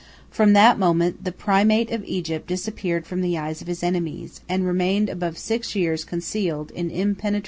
From 0.31 0.53
that 0.53 0.79
moment 0.79 1.23
the 1.25 1.31
primate 1.31 1.91
of 1.91 2.03
Egypt 2.05 2.47
disappeared 2.47 3.05
from 3.05 3.21
the 3.21 3.37
eyes 3.37 3.61
of 3.61 3.67
his 3.67 3.83
enemies, 3.83 4.41
and 4.49 4.65
remained 4.65 5.09
above 5.09 5.37
six 5.37 5.75
years 5.75 6.03
concealed 6.03 6.71
in 6.71 6.89
impenetrable 6.89 7.11
obscurity. 7.11 7.39